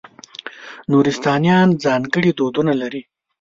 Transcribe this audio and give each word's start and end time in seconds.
نورستانیان 0.91 1.69
ځانګړي 1.83 2.31
دودونه 2.39 2.73
لري. 2.81 3.01